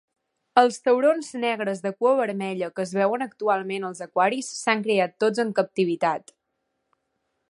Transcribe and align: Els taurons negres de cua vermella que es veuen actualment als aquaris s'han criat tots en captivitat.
Els 0.59 0.77
taurons 0.85 1.27
negres 1.43 1.83
de 1.83 1.91
cua 1.97 2.13
vermella 2.19 2.69
que 2.79 2.85
es 2.87 2.95
veuen 2.99 3.25
actualment 3.27 3.87
als 3.91 4.01
aquaris 4.07 4.51
s'han 4.63 4.83
criat 4.89 5.15
tots 5.25 5.43
en 5.47 5.55
captivitat. 5.63 6.37